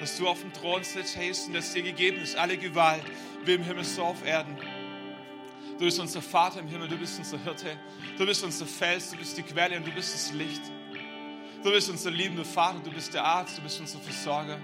[0.00, 3.02] dass du auf dem Thron sitzt, Jesus, und dass dir gegeben ist alle Gewalt,
[3.44, 4.56] wie im Himmel so auf Erden.
[5.78, 7.78] Du bist unser Vater im Himmel, du bist unser Hirte,
[8.16, 10.62] du bist unser Fels, du bist die Quelle und du bist das Licht.
[11.62, 14.58] Du bist unser liebender Vater, du bist der Arzt, du bist unser Versorger.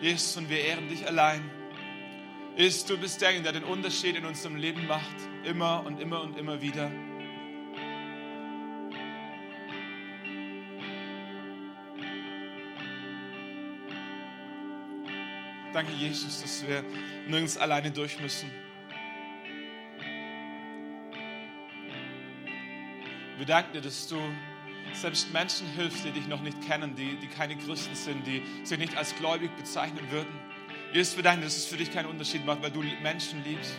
[0.00, 1.48] Jesus, und wir ehren dich allein.
[2.56, 6.36] Jesus, du bist der, der den Unterschied in unserem Leben macht, immer und immer und
[6.36, 6.90] immer wieder.
[15.74, 16.84] Danke, Jesus, dass wir
[17.26, 18.48] nirgends alleine durch müssen.
[23.36, 24.16] Wir danken dir, dass du
[24.92, 28.78] selbst Menschen hilfst, die dich noch nicht kennen, die, die keine Christen sind, die sich
[28.78, 30.32] nicht als gläubig bezeichnen würden.
[30.92, 33.74] Jesus, wir danken dir, dass es für dich keinen Unterschied macht, weil du Menschen liebst.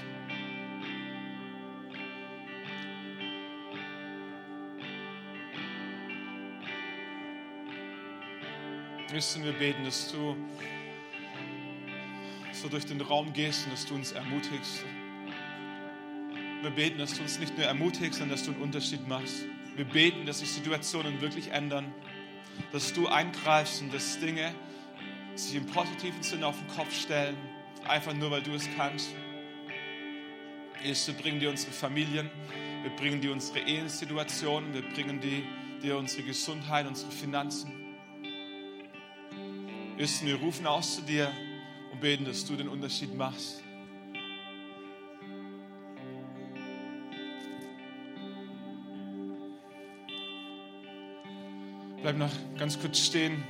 [9.13, 10.35] Jesus, wir beten, dass du
[12.55, 14.83] so durch den Raum gehst und dass du uns ermutigst.
[16.61, 19.45] Wir beten, dass du uns nicht nur ermutigst, sondern dass du einen Unterschied machst.
[19.75, 21.93] Wir beten, dass sich Situationen wirklich ändern,
[22.71, 24.55] dass du eingreifst und dass Dinge
[25.35, 27.35] sich im positiven Sinne auf den Kopf stellen,
[27.87, 29.13] einfach nur, weil du es kannst.
[30.81, 32.29] Jesus, wir bringen dir unsere Familien,
[32.83, 37.71] wir bringen dir unsere Ehensituationen, wir bringen dir, unsere Gesundheit, unsere Finanzen.
[39.97, 41.31] Jesus, wir rufen aus zu dir
[42.05, 43.63] beten, dass du den Unterschied machst.
[52.03, 53.43] Bleib noch ganz kurz stehen.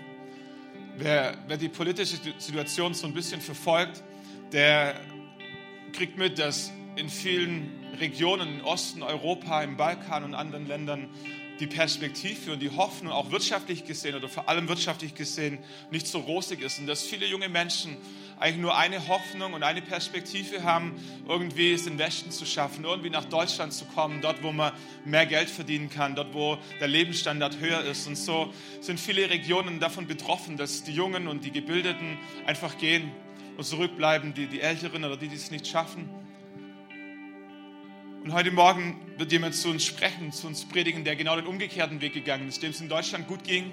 [0.98, 4.02] Wer, wer die politische Situation so ein bisschen verfolgt,
[4.54, 5.02] der
[5.92, 11.10] kriegt mit, dass in vielen Regionen im Osten Europa, im Balkan und anderen Ländern
[11.60, 15.60] die Perspektive und die Hoffnung auch wirtschaftlich gesehen oder vor allem wirtschaftlich gesehen
[15.92, 17.98] nicht so rosig ist und dass viele junge Menschen
[18.40, 20.94] eigentlich nur eine Hoffnung und eine Perspektive haben,
[21.28, 24.74] irgendwie es in den Westen zu schaffen, irgendwie nach Deutschland zu kommen, dort, wo man
[25.06, 28.08] mehr Geld verdienen kann, dort, wo der Lebensstandard höher ist.
[28.08, 33.12] Und so sind viele Regionen davon betroffen, dass die Jungen und die Gebildeten einfach gehen
[33.58, 36.10] und zurückbleiben, die, die Älteren oder die, die es nicht schaffen.
[38.26, 42.02] Und heute Morgen wird jemand zu uns sprechen, zu uns predigen, der genau den umgekehrten
[42.02, 43.70] Weg gegangen ist, dem es in Deutschland gut ging,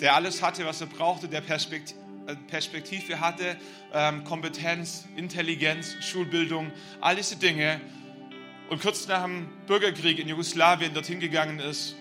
[0.00, 3.58] der alles hatte, was er brauchte, der Perspektive äh, Perspektive hatte,
[3.92, 6.72] ähm, Kompetenz, Intelligenz, Schulbildung,
[7.02, 7.78] all diese Dinge.
[8.70, 11.94] Und kurz nach dem Bürgerkrieg in Jugoslawien dorthin gegangen ist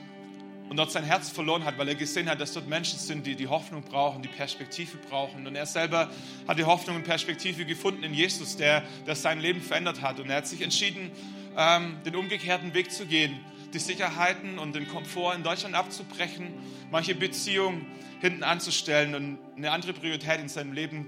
[0.69, 3.35] und dort sein Herz verloren hat, weil er gesehen hat, dass dort Menschen sind, die
[3.35, 5.45] die Hoffnung brauchen, die Perspektive brauchen.
[5.45, 6.09] Und er selber
[6.47, 10.21] hat die Hoffnung und Perspektive gefunden in Jesus, der, der sein Leben verändert hat.
[10.21, 11.11] Und er hat sich entschieden,
[11.57, 13.39] ähm, den umgekehrten Weg zu gehen,
[13.73, 16.53] die Sicherheiten und den Komfort in Deutschland abzubrechen,
[16.91, 17.85] manche Beziehungen
[18.21, 21.07] hinten anzustellen und eine andere Priorität in seinem Leben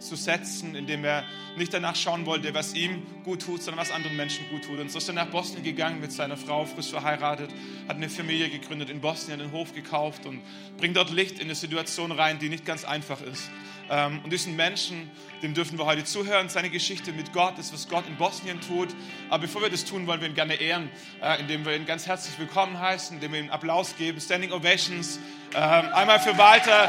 [0.00, 1.24] zu setzen, indem er
[1.56, 4.78] nicht danach schauen wollte, was ihm gut tut, sondern was anderen Menschen gut tut.
[4.80, 7.50] Und so ist er nach Bosnien gegangen mit seiner Frau, frisch verheiratet,
[7.86, 10.40] hat eine Familie gegründet in Bosnien, einen Hof gekauft und
[10.78, 13.50] bringt dort Licht in eine Situation rein, die nicht ganz einfach ist.
[13.90, 15.10] Ähm, und diesen Menschen,
[15.42, 18.88] dem dürfen wir heute zuhören, seine Geschichte mit Gott, das, was Gott in Bosnien tut.
[19.28, 20.88] Aber bevor wir das tun, wollen wir ihn gerne ehren,
[21.20, 25.18] äh, indem wir ihn ganz herzlich willkommen heißen, indem wir ihm Applaus geben, Standing Ovations.
[25.54, 25.60] Ähm,
[25.92, 26.88] einmal für Walter,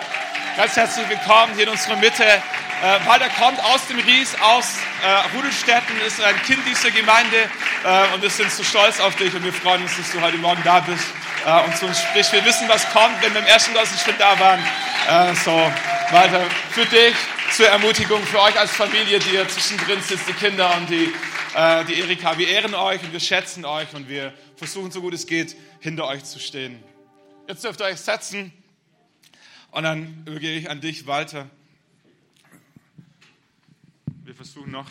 [0.56, 2.23] ganz herzlich willkommen hier in unserer Mitte.
[2.23, 7.50] Äh, Walter kommt aus dem Ries, aus äh, Rudelstetten, ist ein Kind dieser Gemeinde
[8.13, 10.61] und wir sind so stolz auf dich und wir freuen uns, dass du heute Morgen
[10.63, 11.03] da bist
[11.66, 12.31] und zu uns sprichst.
[12.31, 15.35] Wir wissen, was kommt, wenn wir im ersten Gottesdienst da waren.
[15.44, 15.72] so,
[16.11, 17.16] weiter für dich
[17.55, 21.11] zur Ermutigung, für euch als Familie, die hier zwischendrin sitzt, die Kinder und die,
[21.55, 22.38] äh, die Erika.
[22.38, 26.07] Wir ehren euch und wir schätzen euch und wir versuchen, so gut es geht, hinter
[26.07, 26.83] euch zu stehen.
[27.47, 28.51] Jetzt dürft ihr euch setzen
[29.72, 31.49] und dann übergebe ich an dich, Walter.
[34.25, 34.89] Wir versuchen noch,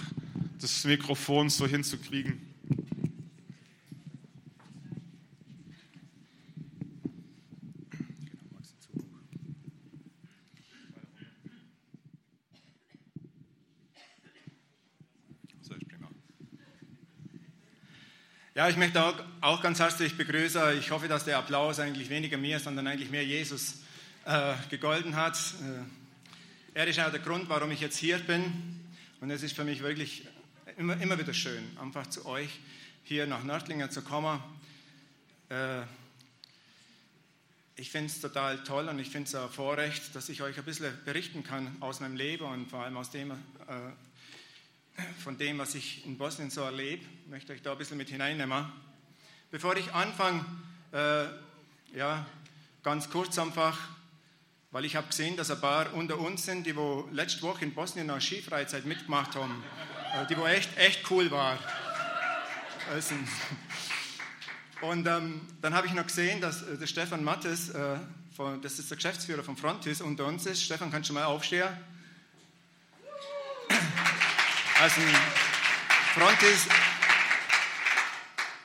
[0.59, 2.50] das Mikrofon so hinzukriegen.
[18.53, 19.01] Ja, ich möchte
[19.43, 20.77] auch, ganz herzlich begrüßen.
[20.77, 23.77] Ich hoffe, dass der Applaus eigentlich weniger mir, sondern eigentlich mehr Jesus
[24.25, 25.39] äh, gegolten hat.
[26.75, 28.91] Äh, er ist auch der Grund, warum ich jetzt hier bin.
[29.21, 30.27] Und es ist für mich wirklich
[30.77, 32.59] immer, immer wieder schön, einfach zu euch
[33.05, 34.43] hier nach Nördlingen zu kommen.
[35.49, 35.83] Äh,
[37.77, 40.65] ich finde es total toll und ich finde es ein Vorrecht, dass ich euch ein
[40.65, 43.35] bisschen berichten kann aus meinem Leben und vor allem aus dem, äh,
[45.23, 47.05] von dem, was ich in Bosnien so erlebe.
[47.25, 48.67] Ich möchte euch da ein bisschen mit hineinnehmen.
[49.51, 50.45] Bevor ich anfange,
[50.93, 51.27] äh,
[51.97, 52.27] ja,
[52.83, 53.79] ganz kurz einfach,
[54.71, 57.75] weil ich habe gesehen, dass ein paar unter uns sind, die wo letzte Woche in
[57.75, 59.63] Bosnien eine Skifreizeit mitgemacht haben,
[60.15, 61.59] äh, die wo echt, echt cool war.
[62.93, 63.15] Also,
[64.83, 67.99] und ähm, dann habe ich noch gesehen, dass äh, der Stefan Mattes, äh,
[68.35, 70.63] von, das ist der Geschäftsführer von Frontis, unter uns ist.
[70.63, 71.69] Stefan, kannst du mal aufstehen?
[74.81, 75.03] Also
[76.15, 76.67] Frontis,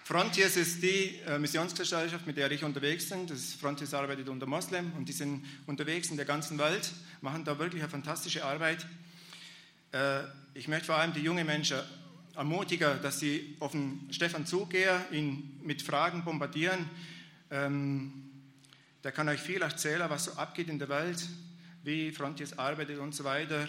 [0.05, 3.27] Frontiers ist die äh, Missionsgesellschaft, mit der ich unterwegs bin.
[3.27, 6.89] Das Frontiers arbeitet unter Moslem und die sind unterwegs in der ganzen Welt,
[7.19, 8.87] machen da wirklich eine fantastische Arbeit.
[9.91, 10.21] Äh,
[10.53, 11.79] ich möchte vor allem die jungen Menschen
[12.33, 16.89] ermutigen, dass sie auf den Stefan zugehen, ihn mit Fragen bombardieren.
[17.51, 18.31] Ähm,
[19.03, 21.27] der kann euch viel erzählen, was so abgeht in der Welt,
[21.83, 23.67] wie Frontiers arbeitet und so weiter.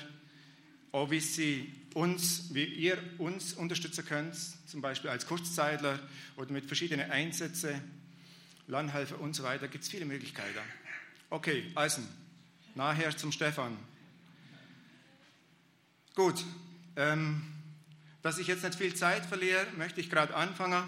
[0.93, 5.99] Auch wie sie uns, wie ihr uns unterstützen könnt, zum Beispiel als Kurzzeitler
[6.37, 7.81] oder mit verschiedenen Einsätzen,
[8.67, 10.59] Landhelfer und so weiter, gibt es viele Möglichkeiten.
[11.31, 12.03] Okay, also,
[12.75, 13.79] nachher zum Stefan.
[16.15, 16.45] Gut,
[16.97, 17.43] ähm,
[18.21, 20.85] dass ich jetzt nicht viel Zeit verliere, möchte ich gerade anfangen.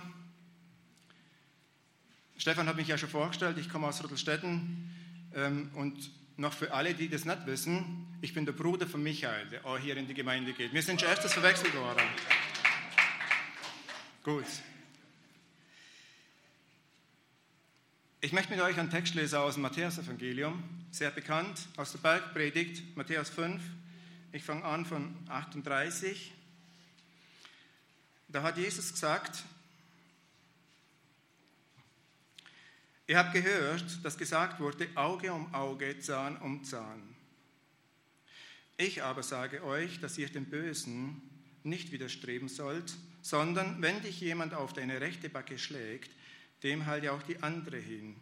[2.37, 4.95] Stefan hat mich ja schon vorgestellt, ich komme aus Rüttelstetten
[5.35, 9.47] ähm, und noch für alle, die das nicht wissen, ich bin der Bruder von Michael,
[9.49, 10.73] der auch hier in die Gemeinde geht.
[10.73, 12.03] Wir sind schon öfters verwechselt worden.
[14.23, 14.47] Gut.
[18.21, 20.63] Ich möchte mit euch einen Text lesen aus dem Matthäus-Evangelium,
[20.93, 23.61] sehr bekannt, aus der Bergpredigt, Matthäus 5.
[24.33, 26.33] Ich fange an von 38.
[28.29, 29.43] Da hat Jesus gesagt,
[33.09, 37.03] Ihr habt gehört, dass gesagt wurde, Auge um Auge, Zahn um Zahn.
[38.77, 41.23] Ich aber sage euch, dass ihr dem Bösen
[41.63, 46.11] nicht widerstreben sollt, sondern wenn dich jemand auf deine rechte Backe schlägt,
[46.63, 48.15] dem halte auch die andere hin.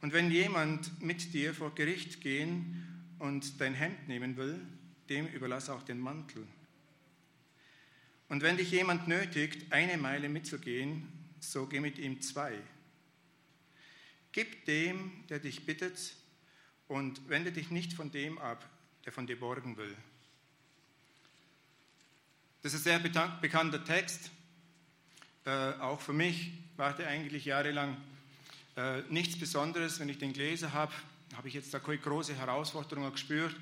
[0.00, 4.58] Und wenn jemand mit dir vor Gericht gehen und dein Hemd nehmen will,
[5.10, 6.46] dem überlass auch den Mantel.
[8.30, 11.06] Und wenn dich jemand nötigt, eine Meile mitzugehen,
[11.40, 12.58] so geh mit ihm zwei.
[14.32, 16.14] Gib dem, der dich bittet,
[16.88, 18.66] und wende dich nicht von dem ab,
[19.04, 19.94] der von dir borgen will.
[22.62, 24.30] Das ist ein sehr bekannter Text.
[25.44, 27.96] Äh, auch für mich war der eigentlich jahrelang
[28.76, 30.00] äh, nichts Besonderes.
[30.00, 30.92] Wenn ich den gelesen habe,
[31.36, 33.54] habe ich jetzt da keine große Herausforderung gespürt.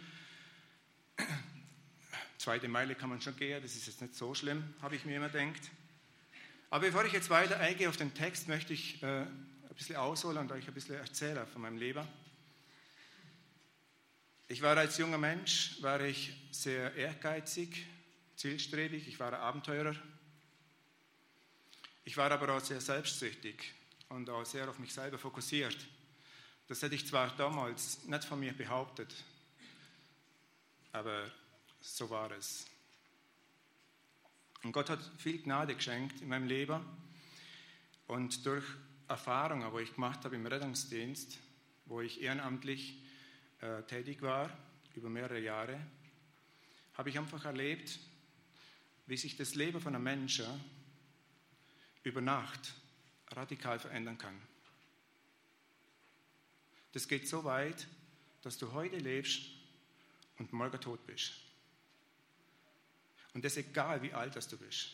[2.39, 5.17] Zweite Meile kann man schon gehen, das ist jetzt nicht so schlimm, habe ich mir
[5.17, 5.71] immer gedacht.
[6.71, 9.27] Aber bevor ich jetzt weiter eingehe auf den Text, möchte ich äh,
[9.76, 12.08] ein bisschen ausholen und euch ein bisschen erzählen von meinem Leben.
[14.49, 17.87] Ich war als junger Mensch war ich sehr ehrgeizig,
[18.37, 19.94] zielstrebig, ich war ein Abenteurer.
[22.06, 23.75] Ich war aber auch sehr selbstsüchtig
[24.08, 25.76] und auch sehr auf mich selber fokussiert.
[26.69, 29.14] Das hätte ich zwar damals nicht von mir behauptet,
[30.93, 31.31] aber
[31.82, 32.64] so war es.
[34.62, 36.82] Und Gott hat viel Gnade geschenkt in meinem Leben
[38.06, 38.64] und durch
[39.08, 41.38] Erfahrungen, wo ich gemacht habe im Rettungsdienst,
[41.87, 43.03] wo ich ehrenamtlich
[43.61, 44.50] äh, tätig war,
[44.94, 45.81] über mehrere Jahre,
[46.94, 47.99] habe ich einfach erlebt,
[49.06, 50.47] wie sich das Leben von einem Menschen
[52.03, 52.75] über Nacht
[53.31, 54.41] radikal verändern kann.
[56.93, 57.87] Das geht so weit,
[58.43, 59.43] dass du heute lebst
[60.38, 61.35] und morgen tot bist.
[63.35, 64.92] Und das egal, wie alt du bist.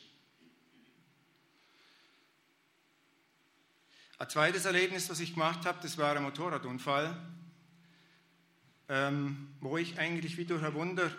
[4.22, 7.20] Ein zweites Erlebnis, was ich gemacht habe, das war ein Motorradunfall,
[8.88, 11.10] ähm, wo ich eigentlich wie durch ein Wunder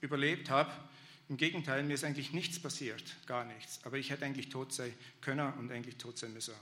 [0.00, 0.70] überlebt habe.
[1.28, 3.80] Im Gegenteil, mir ist eigentlich nichts passiert, gar nichts.
[3.82, 6.54] Aber ich hätte eigentlich tot sein können und eigentlich tot sein müssen.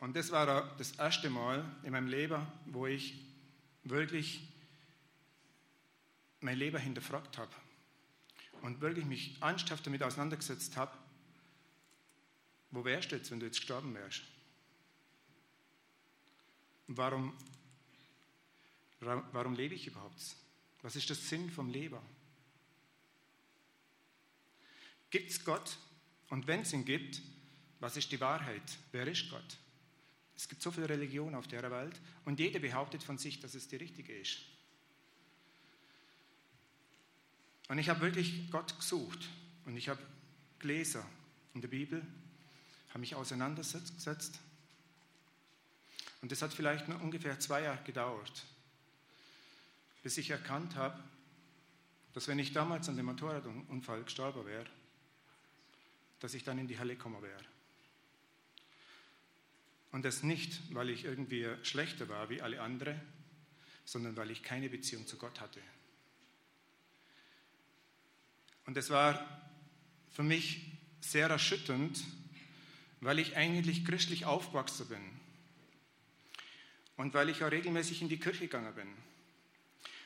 [0.00, 3.24] Und das war das erste Mal in meinem Leben, wo ich
[3.84, 4.48] wirklich
[6.40, 7.52] mein Leben hinterfragt habe
[8.62, 10.90] und wirklich mich ernsthaft damit auseinandergesetzt habe,
[12.74, 14.22] wo wärst du jetzt, wenn du jetzt gestorben wärst?
[16.88, 17.32] Warum,
[19.00, 20.20] warum lebe ich überhaupt?
[20.82, 21.98] Was ist der Sinn vom Leben?
[25.10, 25.78] Gibt es Gott?
[26.28, 27.22] Und wenn es ihn gibt,
[27.78, 28.78] was ist die Wahrheit?
[28.90, 29.58] Wer ist Gott?
[30.36, 33.68] Es gibt so viele Religionen auf der Welt und jeder behauptet von sich, dass es
[33.68, 34.40] die richtige ist.
[37.68, 39.28] Und ich habe wirklich Gott gesucht
[39.64, 40.02] und ich habe
[40.58, 41.04] gelesen
[41.54, 42.04] in der Bibel
[42.94, 44.38] habe mich auseinandergesetzt.
[46.22, 48.44] Und das hat vielleicht nur ungefähr zwei Jahre gedauert,
[50.04, 51.02] bis ich erkannt habe,
[52.12, 54.66] dass wenn ich damals an dem Motorradunfall gestorben wäre,
[56.20, 57.44] dass ich dann in die Hölle gekommen wäre.
[59.90, 63.00] Und das nicht, weil ich irgendwie schlechter war wie alle anderen,
[63.84, 65.60] sondern weil ich keine Beziehung zu Gott hatte.
[68.66, 69.50] Und es war
[70.12, 72.02] für mich sehr erschütternd,
[73.04, 75.20] weil ich eigentlich christlich aufgewachsen bin
[76.96, 78.88] und weil ich auch regelmäßig in die Kirche gegangen bin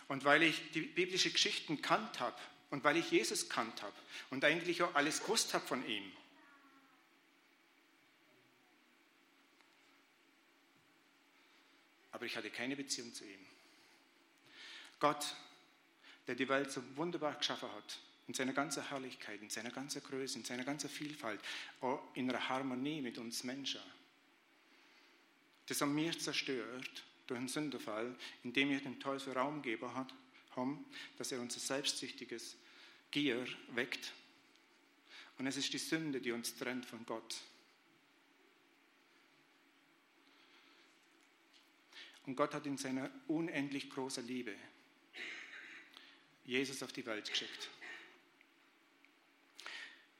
[0.09, 2.37] und weil ich die biblischen Geschichten kannt habe
[2.71, 3.95] und weil ich Jesus kannt habe
[4.31, 6.11] und eigentlich auch alles gewusst habe von ihm.
[12.11, 13.47] Aber ich hatte keine Beziehung zu ihm.
[14.99, 15.37] Gott,
[16.27, 17.99] der die Welt so wunderbar geschaffen hat,
[18.29, 21.41] in seiner ganzen Herrlichkeit, in seiner ganzen Größe, in seiner ganzen Vielfalt,
[22.15, 23.81] in einer Harmonie mit uns Menschen.
[25.67, 29.91] Das haben wir zerstört durch einen Sünderfall, indem wir dem Teufel Raum gegeben
[30.55, 30.85] haben,
[31.17, 32.57] dass er unser selbstsüchtiges
[33.11, 34.13] Gier weckt.
[35.39, 37.37] Und es ist die Sünde, die uns trennt von Gott.
[42.27, 44.55] Und Gott hat in seiner unendlich großen Liebe
[46.45, 47.71] Jesus auf die Welt geschickt.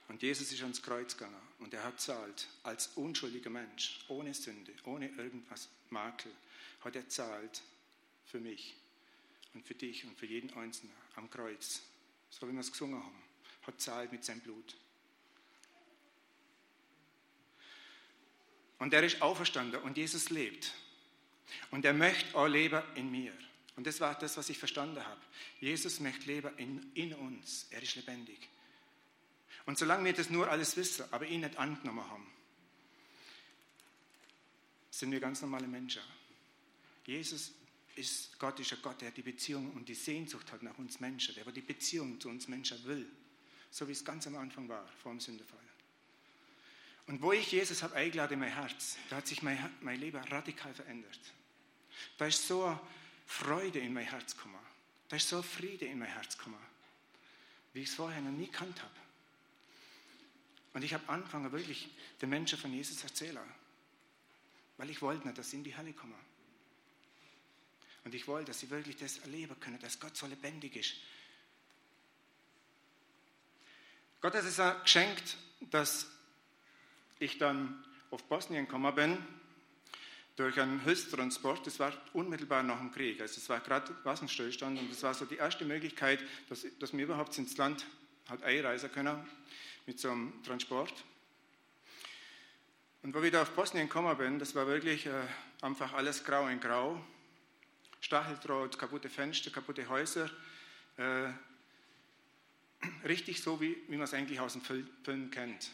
[0.09, 4.73] Und Jesus ist ans Kreuz gegangen und er hat zahlt als unschuldiger Mensch, ohne Sünde,
[4.85, 6.33] ohne irgendwas Makel,
[6.81, 7.63] hat er zahlt
[8.25, 8.75] für mich
[9.55, 11.83] und für dich und für jeden Einzelnen am Kreuz,
[12.31, 13.23] so wie wir es gesungen haben,
[13.67, 14.77] hat zahlt mit seinem Blut.
[18.79, 20.73] Und er ist auferstanden und Jesus lebt.
[21.71, 23.33] Und er möchte auch leben in mir.
[23.77, 25.21] Und das war das, was ich verstanden habe.
[25.61, 27.67] Jesus möchte leben in, in uns.
[27.71, 28.49] Er ist lebendig.
[29.69, 32.27] Und solange wir das nur alles wissen, aber ihn nicht angenommen haben,
[34.91, 36.01] sind wir ganz normale Menschen.
[37.05, 37.53] Jesus
[37.95, 41.35] ist, Gott ist ein Gott, der die Beziehung und die Sehnsucht hat nach uns Menschen,
[41.35, 43.07] der die Beziehung zu uns Menschen will,
[43.71, 45.61] so wie es ganz am Anfang war, vor dem Sündefall.
[47.07, 50.17] Und wo ich Jesus habe eingeladen in mein Herz, da hat sich mein, mein Leben
[50.17, 51.21] radikal verändert.
[52.17, 52.81] Da ist so eine
[53.27, 54.57] Freude in mein Herz gekommen.
[55.11, 56.57] Da ist so Friede in mein Herz gekommen,
[57.75, 58.98] wie ich es vorher noch nie kannt habe.
[60.75, 61.89] Und ich habe angefangen, wirklich
[62.21, 63.39] den Menschen von Jesus zu erzählen.
[64.77, 66.15] Weil ich wollte nicht, dass sie in die Hölle kommen.
[68.05, 70.95] Und ich wollte, dass sie wirklich das erleben können, dass Gott so lebendig ist.
[74.21, 75.37] Gott hat es geschenkt,
[75.71, 76.07] dass
[77.19, 79.19] ich dann auf Bosnien gekommen bin,
[80.37, 81.67] durch einen Hilfstransport.
[81.67, 83.21] Das war unmittelbar nach dem Krieg.
[83.21, 87.05] Also es war gerade Waffenstillstand und das war so die erste Möglichkeit, dass, dass wir
[87.05, 87.85] überhaupt ins Land
[88.29, 89.29] halt einreisen können
[89.89, 90.93] mit so einem Transport.
[93.03, 95.23] Und wo ich da auf Bosnien gekommen bin, das war wirklich äh,
[95.63, 97.03] einfach alles grau in grau.
[98.01, 100.31] Stacheldraht, kaputte Fenster, kaputte Häuser.
[100.99, 101.33] Äh,
[103.05, 105.71] richtig so, wie, wie man es eigentlich aus dem Film kennt.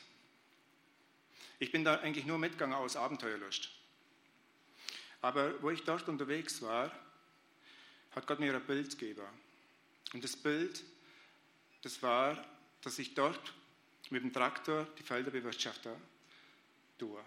[1.58, 3.68] Ich bin da eigentlich nur mitgegangen aus Abenteuerlust.
[5.22, 6.92] Aber wo ich dort unterwegs war,
[8.12, 9.26] hat Gott mir ein Bild gegeben.
[10.12, 10.84] Und das Bild,
[11.82, 12.44] das war,
[12.80, 13.54] dass ich dort
[14.14, 15.92] mit dem Traktor die Felder bewirtschaften
[16.98, 17.20] tue.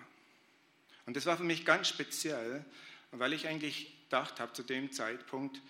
[1.05, 2.63] Und das war für mich ganz speziell,
[3.11, 5.61] weil ich eigentlich gedacht habe zu dem Zeitpunkt,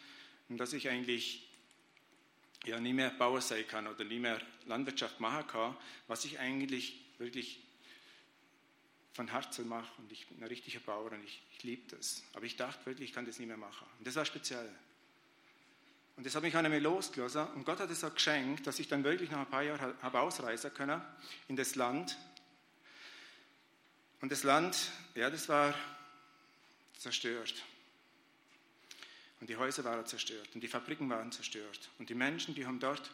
[0.49, 1.49] dass ich eigentlich
[2.65, 5.75] ja nie mehr Bauer sein kann oder nie mehr Landwirtschaft machen kann,
[6.07, 7.61] was ich eigentlich wirklich
[9.13, 12.23] von Herzen mache und ich bin ein richtiger Bauer und ich, ich liebe das.
[12.33, 13.87] Aber ich dachte wirklich, ich kann das nie mehr machen.
[13.97, 14.69] Und das war speziell.
[16.17, 17.47] Und das hat mich nicht mehr losgelassen.
[17.53, 20.19] Und Gott hat es auch geschenkt, dass ich dann wirklich nach ein paar Jahren habe
[20.19, 21.01] ausreisen können
[21.47, 22.17] in das Land.
[24.19, 25.75] Und das Land, ja, das war
[26.97, 27.63] zerstört.
[29.39, 31.89] Und die Häuser waren zerstört und die Fabriken waren zerstört.
[31.99, 33.11] Und die Menschen, die haben dort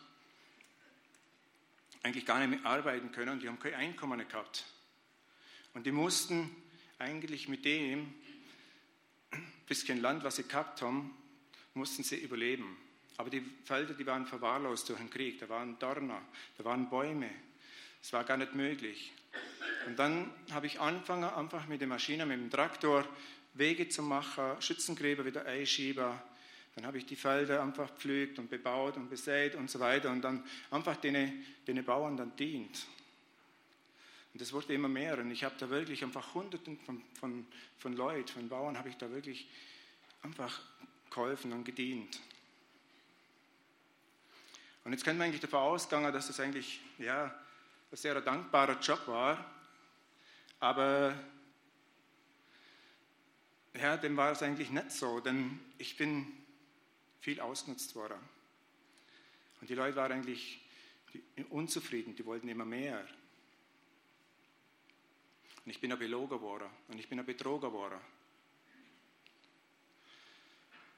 [2.01, 4.63] eigentlich gar nicht mehr arbeiten können und die haben kein Einkommen gehabt.
[5.73, 6.55] Und die mussten
[6.99, 8.13] eigentlich mit dem
[9.67, 11.13] bisschen Land, was sie gehabt haben,
[11.73, 12.77] mussten sie überleben.
[13.17, 15.39] Aber die Felder, die waren verwahrlost durch den Krieg.
[15.39, 16.21] Da waren Dorner,
[16.57, 17.29] da waren Bäume.
[18.01, 19.13] Es war gar nicht möglich.
[19.87, 23.05] Und dann habe ich angefangen, einfach mit der Maschine, mit dem Traktor
[23.53, 26.11] Wege zu machen, Schützengräber wieder einschieben.
[26.75, 30.21] Dann habe ich die Felder einfach pflügt und bebaut und besät und so weiter und
[30.21, 32.87] dann einfach den, den Bauern dann dient.
[34.33, 37.45] Und das wurde immer mehr und ich habe da wirklich einfach Hunderten von, von,
[37.77, 39.47] von Leuten, von Bauern, habe ich da wirklich
[40.23, 40.59] einfach
[41.11, 42.19] geholfen und gedient.
[44.83, 49.07] Und jetzt können wir eigentlich davon ausgehen, dass das eigentlich ja, ein sehr dankbarer Job
[49.07, 49.45] war.
[50.59, 51.15] Aber
[53.75, 56.27] ja, dem war es eigentlich nicht so, denn ich bin
[57.21, 58.17] viel ausgenutzt worden.
[59.61, 60.59] Und die Leute waren eigentlich
[61.49, 62.99] unzufrieden, die wollten immer mehr.
[65.63, 67.99] Und ich bin ein belogen worden und ich bin ein betrogen worden.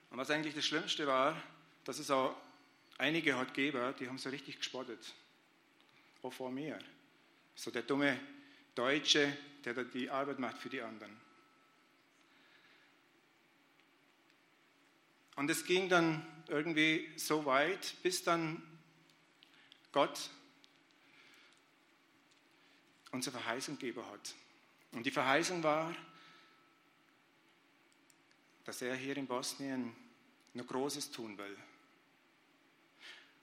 [0.10, 1.40] Und was eigentlich das Schlimmste war,
[1.84, 2.36] dass es auch
[2.98, 5.14] einige hat gegeben, die haben so richtig gespottet.
[6.22, 6.80] Auch vor mir.
[7.56, 8.20] So der dumme
[8.74, 11.16] Deutsche, der da die Arbeit macht für die anderen.
[15.36, 18.62] Und es ging dann irgendwie so weit, bis dann
[19.92, 20.30] Gott
[23.12, 24.36] unsere Verheißung gegeben hat.
[24.92, 25.94] Und die Verheißung war,
[28.64, 29.96] dass er hier in Bosnien
[30.54, 31.58] noch Großes tun will.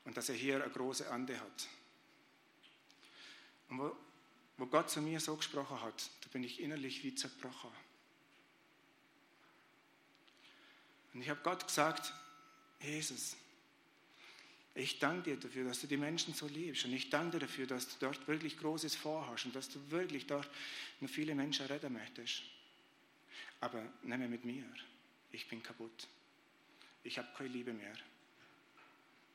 [0.04, 1.68] Und dass er hier eine große Ande hat.
[3.68, 3.96] Und wo,
[4.58, 7.70] wo Gott zu mir so gesprochen hat, da bin ich innerlich wie zerbrochen.
[11.14, 12.12] Und ich habe Gott gesagt,
[12.80, 13.36] Jesus,
[14.74, 16.84] ich danke dir dafür, dass du die Menschen so liebst.
[16.84, 20.26] Und ich danke dir dafür, dass du dort wirklich Großes vorhast und dass du wirklich
[20.26, 20.48] dort
[21.00, 22.42] noch viele Menschen retten möchtest.
[23.60, 24.64] Aber nimm mit mir.
[25.30, 26.08] Ich bin kaputt.
[27.04, 27.94] Ich habe keine Liebe mehr.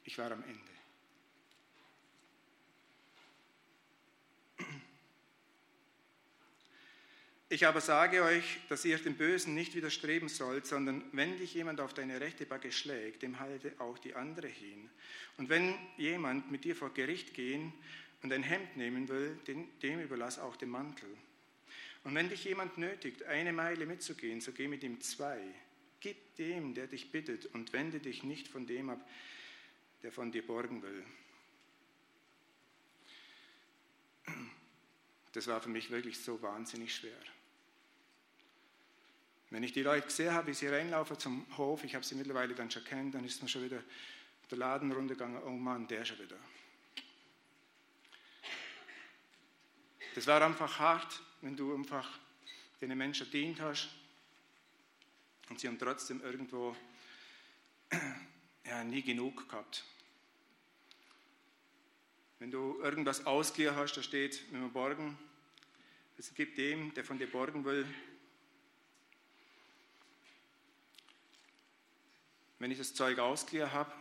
[0.07, 0.61] Ich war am Ende.
[7.49, 11.81] Ich aber sage euch, dass ihr dem Bösen nicht widerstreben sollt, sondern wenn dich jemand
[11.81, 14.89] auf deine rechte Backe schlägt, dem halte auch die andere hin.
[15.35, 17.73] Und wenn jemand mit dir vor Gericht gehen
[18.23, 21.09] und ein Hemd nehmen will, dem überlass auch den Mantel.
[22.05, 25.41] Und wenn dich jemand nötigt, eine Meile mitzugehen, so geh mit ihm zwei.
[25.99, 29.05] Gib dem, der dich bittet, und wende dich nicht von dem ab,
[30.03, 31.05] der von dir borgen will.
[35.33, 37.19] Das war für mich wirklich so wahnsinnig schwer.
[39.49, 42.53] Wenn ich die Leute gesehen habe, wie sie reinlaufen zum Hof, ich habe sie mittlerweile
[42.53, 43.81] dann schon kennt, dann ist mir schon wieder
[44.49, 46.37] der Laden runtergegangen, oh Mann, der schon wieder.
[50.15, 52.19] Das war einfach hart, wenn du einfach
[52.81, 53.89] den Menschen dient hast
[55.49, 56.75] und sie haben trotzdem irgendwo
[58.67, 59.83] ja, nie genug gehabt.
[62.39, 65.17] Wenn du irgendwas ausgeliehen hast, da steht, wenn wir borgen,
[66.17, 67.85] es gibt dem, der von dir borgen will,
[72.59, 73.91] Wenn ich das Zeug ausgeliehen habe,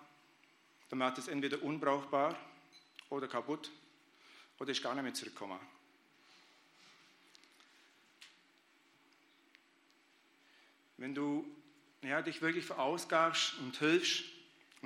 [0.88, 2.38] dann macht es entweder unbrauchbar
[3.11, 3.70] oder kaputt
[4.59, 5.61] oder ist gar nicht mehr zurückgekommen.
[10.96, 11.44] Wenn du
[12.02, 14.24] ja, dich wirklich verausgabst und hilfst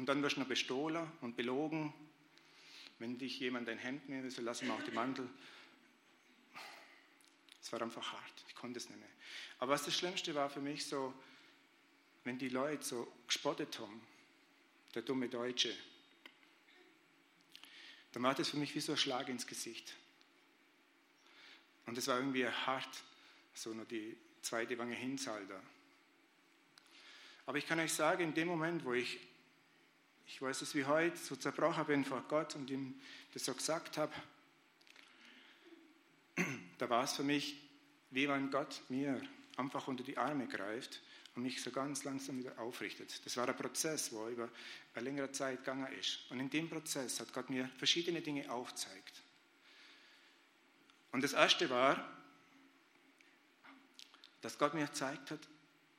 [0.00, 1.92] und dann wirst du noch bestohlen und belogen,
[3.00, 5.28] wenn dich jemand ein Hemd nimmt, so lass ihm auch die Mantel.
[7.60, 9.10] Es war einfach hart, ich konnte es nicht mehr.
[9.58, 11.12] Aber was das Schlimmste war für mich, so
[12.24, 14.00] wenn die Leute so gespottet haben,
[14.94, 15.76] der dumme Deutsche,
[18.12, 19.94] dann war das für mich wie so ein Schlag ins Gesicht.
[21.84, 23.04] Und es war irgendwie hart,
[23.52, 25.60] so nur die zweite Wange hinzahl da.
[27.44, 29.18] Aber ich kann euch sagen, in dem Moment, wo ich,
[30.30, 32.94] ich weiß es wie heute, so zerbrochen bin vor Gott und ihm
[33.34, 34.12] das so gesagt habe,
[36.78, 37.56] da war es für mich,
[38.10, 39.20] wie wenn Gott mir
[39.56, 41.02] einfach unter die Arme greift
[41.34, 43.26] und mich so ganz langsam wieder aufrichtet.
[43.26, 44.48] Das war ein Prozess, wo über
[44.94, 46.20] eine längere Zeit gegangen ist.
[46.30, 49.22] Und in dem Prozess hat Gott mir verschiedene Dinge aufgezeigt.
[51.10, 52.08] Und das erste war,
[54.42, 55.40] dass Gott mir gezeigt hat,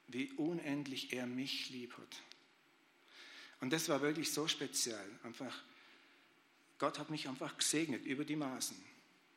[0.07, 2.30] wie unendlich er mich lieb hat.
[3.61, 5.09] Und das war wirklich so speziell.
[5.23, 5.55] Einfach,
[6.79, 8.75] Gott hat mich einfach gesegnet über die Maßen.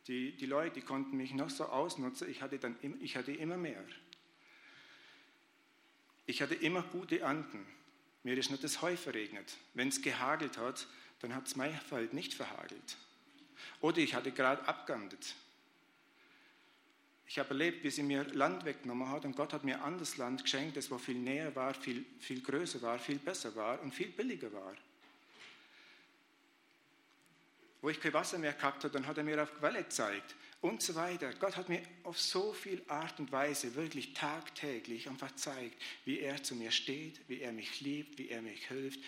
[0.08, 3.56] Die, die Leute die konnten mich noch so ausnutzen, ich hatte, dann, ich hatte immer
[3.56, 3.82] mehr.
[6.26, 7.64] Ich hatte immer gute Ernten.
[8.22, 9.56] Mir ist nicht das Heu verregnet.
[9.74, 10.88] Wenn es gehagelt hat,
[11.20, 12.96] dann hat es mein Feld nicht verhagelt.
[13.80, 15.34] Oder ich hatte gerade abgeerntet.
[17.34, 20.44] Ich habe erlebt, wie sie mir Land weggenommen hat und Gott hat mir anderes Land
[20.44, 24.10] geschenkt, das wo viel näher war, viel, viel größer war, viel besser war und viel
[24.10, 24.72] billiger war.
[27.82, 30.80] Wo ich kein Wasser mehr gehabt habe, dann hat er mir auf Quelle gezeigt und
[30.80, 31.34] so weiter.
[31.40, 36.40] Gott hat mir auf so viel Art und Weise wirklich tagtäglich einfach gezeigt, wie er
[36.40, 39.00] zu mir steht, wie er mich liebt, wie er mich hilft,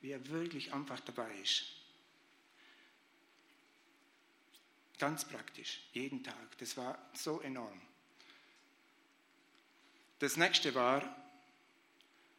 [0.00, 1.81] wie er wirklich einfach dabei ist.
[5.02, 6.56] Ganz praktisch, jeden Tag.
[6.58, 7.82] Das war so enorm.
[10.20, 11.02] Das nächste war,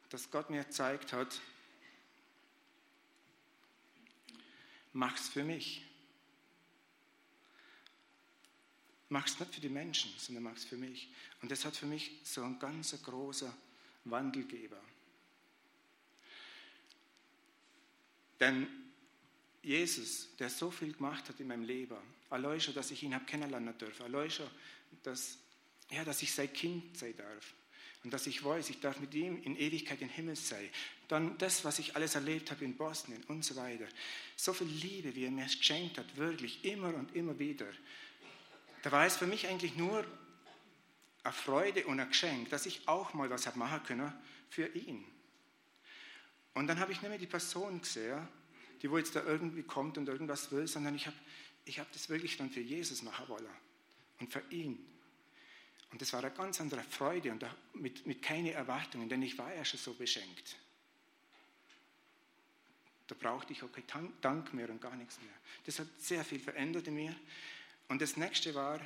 [0.08, 1.42] dass Gott mir gezeigt hat,
[4.94, 5.86] mach's für mich.
[9.10, 11.14] Mach es nicht für die Menschen, sondern mach es für mich.
[11.42, 13.54] Und das hat für mich so ein ganz großer
[14.06, 14.82] Wandelgeber.
[18.40, 18.83] Denn
[19.64, 21.98] Jesus, der so viel gemacht hat in meinem Leben,
[22.60, 24.48] schon, dass ich ihn habe kennenlernen dürfen, schon,
[25.04, 25.38] dass
[25.94, 27.54] ja, dass ich sein Kind sein darf
[28.04, 30.70] und dass ich weiß, ich darf mit ihm in Ewigkeit im Himmel sein.
[31.08, 33.88] Dann das, was ich alles erlebt habe in Bosnien und so weiter.
[34.36, 37.68] So viel Liebe, wie er mir geschenkt hat, wirklich immer und immer wieder.
[38.82, 40.06] Da war es für mich eigentlich nur
[41.24, 44.14] eine Freude und ein Geschenk, dass ich auch mal was habe machen können
[44.50, 45.06] für ihn.
[46.54, 48.28] Und dann habe ich mehr die Person gesehen,
[48.84, 51.16] die wo jetzt da irgendwie kommt und irgendwas will, sondern ich habe
[51.66, 53.48] ich hab das wirklich dann für Jesus machen wollen
[54.20, 54.86] und für ihn.
[55.92, 59.54] Und das war eine ganz andere Freude und mit, mit keine Erwartungen, denn ich war
[59.56, 60.58] ja schon so beschenkt.
[63.08, 65.34] Da brauchte ich auch keinen Dank mehr und gar nichts mehr.
[65.66, 67.16] Das hat sehr viel verändert in mir.
[67.88, 68.86] Und das nächste war,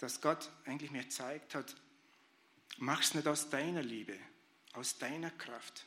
[0.00, 1.74] dass Gott eigentlich mir gezeigt hat,
[2.78, 4.18] mach es nicht aus deiner Liebe,
[4.72, 5.86] aus deiner Kraft.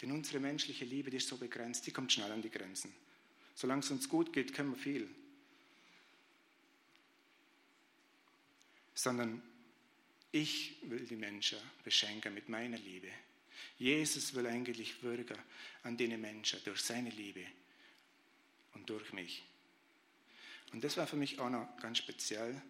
[0.00, 2.92] Denn unsere menschliche Liebe, die ist so begrenzt, die kommt schnell an die Grenzen.
[3.54, 5.08] Solange es uns gut geht, können wir viel.
[8.94, 9.42] Sondern
[10.32, 13.08] ich will die Menschen beschenken mit meiner Liebe.
[13.78, 15.38] Jesus will eigentlich wirken
[15.82, 17.44] an den Menschen durch seine Liebe
[18.74, 19.42] und durch mich.
[20.72, 22.62] Und das war für mich auch noch ganz speziell.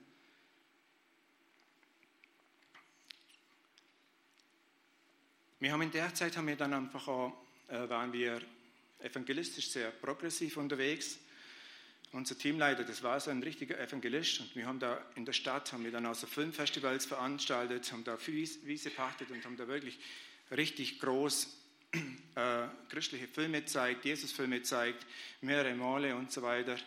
[5.61, 7.35] Wir haben in der Zeit haben wir dann einfach auch,
[7.69, 8.41] äh, waren wir
[9.01, 11.19] evangelistisch sehr progressiv unterwegs.
[12.13, 15.71] Unser Teamleiter, das war so ein richtiger Evangelist und wir haben da in der Stadt,
[15.75, 19.99] haben wir dann auch so Filmfestivals veranstaltet, haben da Wiese pachtet und haben da wirklich
[20.51, 21.55] richtig groß
[22.37, 25.07] äh, christliche Filme gezeigt, Jesus-Filme gezeigt,
[25.43, 26.79] mehrere Male und so weiter.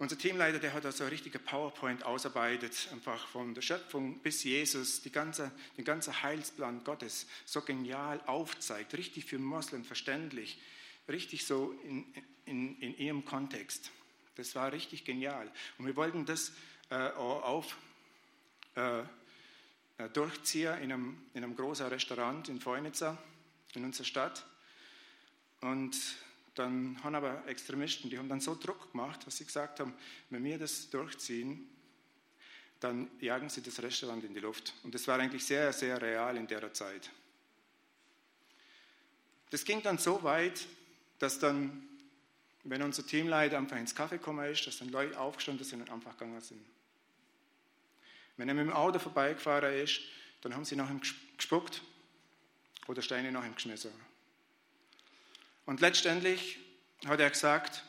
[0.00, 5.02] Unser Teamleiter, der hat also ein richtiger PowerPoint ausarbeitet, einfach von der Schöpfung bis Jesus,
[5.02, 10.58] die ganze, den ganzen Heilsplan Gottes so genial aufzeigt, richtig für Moslem verständlich,
[11.06, 12.06] richtig so in,
[12.46, 13.90] in, in ihrem Kontext.
[14.36, 15.52] Das war richtig genial.
[15.76, 16.52] Und wir wollten das
[16.88, 17.76] äh, auf,
[18.76, 19.04] äh, äh
[20.14, 23.18] durchziehen in einem, in einem großen Restaurant in Feunitzer,
[23.74, 24.46] in unserer Stadt.
[25.60, 25.94] Und
[26.60, 29.94] dann haben aber Extremisten, die haben dann so Druck gemacht, dass sie gesagt haben,
[30.28, 31.68] wenn wir das durchziehen,
[32.80, 34.74] dann jagen sie das Restaurant in die Luft.
[34.82, 37.10] Und das war eigentlich sehr, sehr real in der Zeit.
[39.50, 40.66] Das ging dann so weit,
[41.18, 41.88] dass dann,
[42.64, 46.12] wenn unser Teamleiter einfach ins Kaffee gekommen ist, dass dann Leute aufgestanden sind und einfach
[46.12, 46.64] gegangen sind.
[48.36, 50.00] Wenn er mit dem Auto vorbeigefahren ist,
[50.40, 51.00] dann haben sie nach ihm
[51.36, 51.82] gespuckt
[52.86, 53.92] oder Steine nach ihm geschmissen.
[55.70, 56.58] Und letztendlich
[57.06, 57.84] hat er gesagt,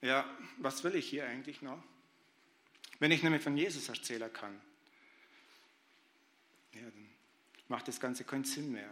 [0.00, 0.24] ja,
[0.56, 1.82] was will ich hier eigentlich noch?
[2.98, 4.58] Wenn ich nämlich von Jesus erzählen kann,
[6.72, 7.10] ja, dann
[7.68, 8.90] macht das Ganze keinen Sinn mehr.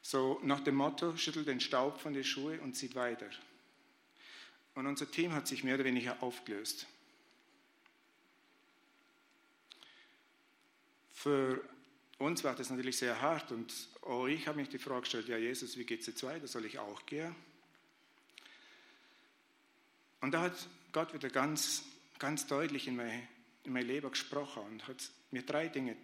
[0.00, 3.28] So nach dem Motto, schüttelt den Staub von den Schuhen und zieht weiter.
[4.76, 6.86] Und unser Team hat sich mehr oder weniger aufgelöst.
[11.10, 11.68] Für
[12.18, 13.72] uns war das natürlich sehr hart und
[14.02, 16.46] auch ich habe mich die Frage gestellt, ja Jesus, wie geht es jetzt weiter?
[16.46, 17.34] Soll ich auch gehen?
[20.20, 21.84] Und da hat Gott wieder ganz,
[22.18, 23.28] ganz deutlich in mein,
[23.64, 25.96] in mein Leben gesprochen und hat mir drei Dinge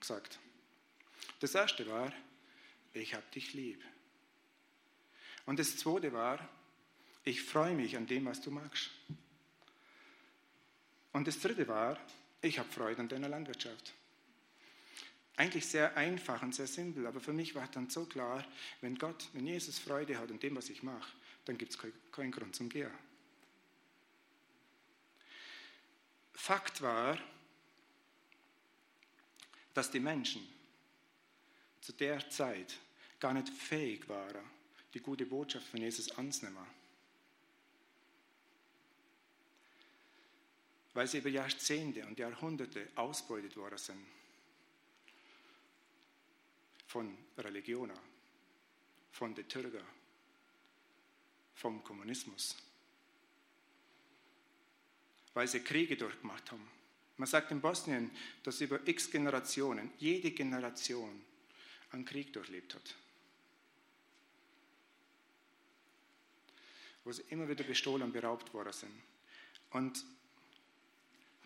[0.00, 0.38] gesagt.
[1.40, 2.12] Das erste war,
[2.94, 3.82] ich habe dich lieb.
[5.44, 6.48] Und das zweite war,
[7.24, 8.90] ich freue mich an dem, was du magst.
[11.12, 11.98] Und das dritte war,
[12.40, 13.92] ich habe Freude an deiner Landwirtschaft.
[15.36, 18.42] Eigentlich sehr einfach und sehr simpel, aber für mich war dann so klar,
[18.80, 21.12] wenn Gott, wenn Jesus Freude hat an dem, was ich mache,
[21.44, 22.90] dann gibt es keinen Grund zum Gehen.
[26.32, 27.18] Fakt war,
[29.74, 30.46] dass die Menschen
[31.82, 32.78] zu der Zeit
[33.20, 34.44] gar nicht fähig waren,
[34.94, 36.64] die gute Botschaft von Jesus anzunehmen.
[40.94, 44.16] Weil sie über Jahrzehnte und Jahrhunderte ausbeutet worden sind
[46.96, 47.98] von Religionen,
[49.10, 49.84] von den Türken,
[51.54, 52.56] vom Kommunismus,
[55.34, 56.66] weil sie Kriege durchgemacht haben.
[57.18, 58.10] Man sagt in Bosnien,
[58.44, 61.22] dass über x Generationen, jede Generation
[61.90, 62.94] einen Krieg durchlebt hat.
[67.04, 69.02] Wo sie immer wieder bestohlen und beraubt worden sind.
[69.72, 70.02] Und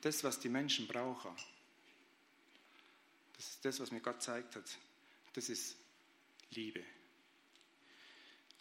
[0.03, 1.33] das, was die Menschen brauchen,
[3.37, 4.79] das ist das, was mir Gott zeigt hat
[5.33, 5.77] das ist
[6.51, 6.85] Liebe.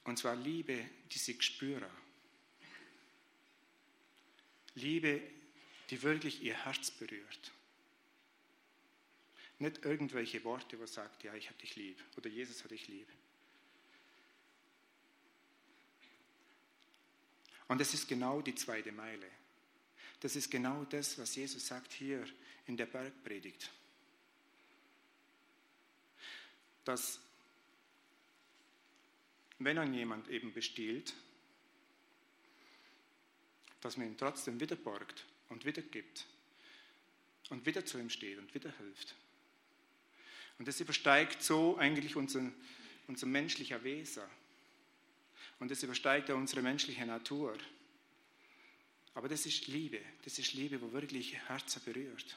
[0.03, 1.89] Und zwar Liebe, die sie spüren.
[4.75, 5.21] Liebe,
[5.89, 7.51] die wirklich ihr Herz berührt.
[9.59, 13.07] Nicht irgendwelche Worte, wo sagt, ja, ich habe dich lieb oder Jesus hat dich lieb.
[17.67, 19.27] Und es ist genau die zweite Meile.
[20.21, 22.25] das ist genau das, was Jesus sagt hier
[22.65, 23.71] in der Bergpredigt.
[26.89, 27.19] Dass
[29.59, 31.13] wenn ein jemand eben bestiehlt,
[33.79, 36.25] dass man ihn trotzdem wieder borgt und wiedergibt
[37.51, 39.13] und wieder zu ihm steht und wieder hilft.
[40.57, 42.51] Und das übersteigt so eigentlich unser,
[43.07, 44.23] unser menschlicher Wesen.
[45.59, 47.55] Und das übersteigt ja unsere menschliche Natur.
[49.13, 50.01] Aber das ist Liebe.
[50.23, 52.35] Das ist Liebe, wo wirklich Herzen berührt.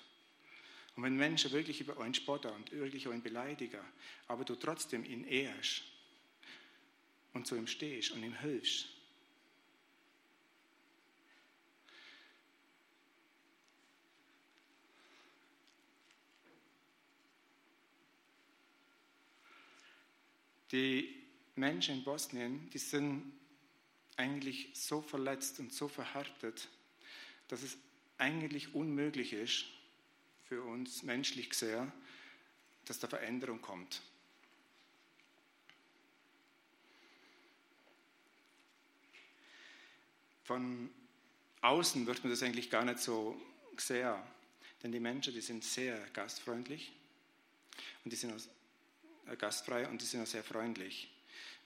[0.94, 3.80] Und wenn Menschen wirklich über einen spotten und wirklich einen beleidigen,
[4.28, 5.82] aber du trotzdem ihn ehrst
[7.32, 8.88] und zu ihm stehst und ihm hilfst,
[20.72, 21.22] Die
[21.54, 23.30] Menschen in Bosnien, die sind
[24.16, 26.66] eigentlich so verletzt und so verhärtet,
[27.48, 27.76] dass es
[28.16, 29.66] eigentlich unmöglich ist,
[30.52, 31.90] für uns menschlich gesehen,
[32.84, 34.02] dass da Veränderung kommt.
[40.44, 40.90] Von
[41.62, 43.40] außen wird man das eigentlich gar nicht so
[43.78, 44.14] sehen,
[44.82, 46.92] denn die Menschen, die sind sehr gastfreundlich
[48.04, 48.34] und die sind
[49.28, 51.10] äh, gastfrei und die sind auch sehr freundlich.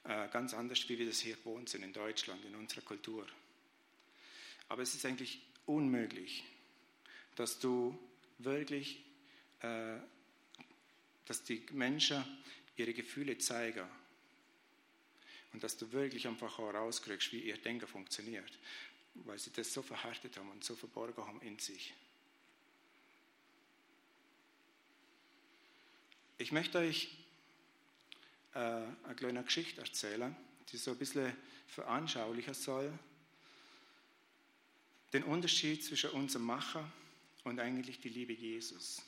[0.05, 3.27] Äh, ganz anders, wie wir das hier gewohnt sind in Deutschland, in unserer Kultur.
[4.69, 6.45] Aber es ist eigentlich unmöglich,
[7.35, 7.99] dass du
[8.39, 9.05] wirklich,
[9.61, 9.97] äh,
[11.25, 12.25] dass die Menschen
[12.77, 13.87] ihre Gefühle zeigen.
[15.53, 18.59] Und dass du wirklich einfach herauskriegst, wie ihr Denken funktioniert,
[19.15, 21.95] weil sie das so verhärtet haben und so verborgen haben in sich.
[26.39, 27.09] Ich möchte euch
[28.53, 30.37] äh, eine kleine Geschichte erzählen,
[30.71, 31.35] die so ein bisschen
[31.69, 32.93] veranschaulichen soll,
[35.15, 36.93] den Unterschied zwischen unserem Macher
[37.47, 39.03] eigentlich die Liebe Jesus.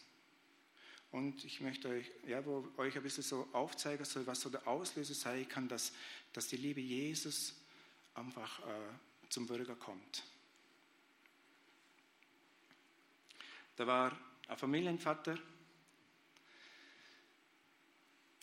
[1.11, 4.66] Und ich möchte euch, ja, wo euch ein bisschen so aufzeigen soll, was so der
[4.66, 5.92] Auslöser sein kann, dass,
[6.33, 7.55] dass die Liebe Jesus
[8.14, 10.22] einfach äh, zum Bürger kommt.
[13.77, 15.38] Da war ein Familienvater,